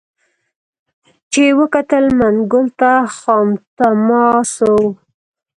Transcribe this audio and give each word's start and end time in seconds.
چي 1.31 1.43
یې 1.49 1.55
وکتل 1.59 2.05
منګول 2.19 2.67
ته 2.79 2.91
خامتما 3.17 4.25
سو 4.55 4.73